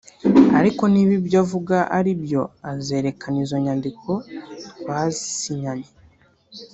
ariko 0.59 0.83
niba 0.93 1.11
ibyo 1.19 1.37
avuga 1.43 1.75
ari 1.97 2.11
byo 2.23 2.41
azerekana 2.71 3.37
izo 3.43 3.57
nyandiko 3.65 4.09
twasinyanye 4.79 5.89